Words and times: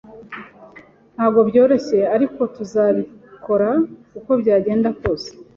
Ntabwo 1.15 1.39
byoroshye, 1.49 1.99
ariko 2.15 2.39
tuzabikora 2.55 3.69
uko 4.19 4.31
byagenda 4.41 4.89
kose. 5.01 5.29